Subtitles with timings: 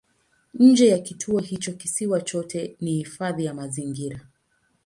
[0.53, 4.27] Nje ya kituo hicho kisiwa chote ni hifadhi ya mazingira.